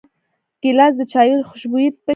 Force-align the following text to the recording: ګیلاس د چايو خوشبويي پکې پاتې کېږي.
ګیلاس 0.61 0.93
د 0.97 1.01
چايو 1.11 1.47
خوشبويي 1.49 1.89
پکې 1.89 1.99
پاتې 1.99 2.03
کېږي. 2.05 2.09